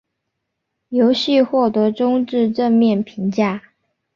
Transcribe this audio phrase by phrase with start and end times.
[0.89, 3.61] 游戏获得中至正面评价。